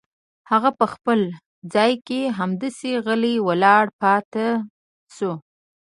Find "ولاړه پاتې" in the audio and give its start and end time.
3.47-4.47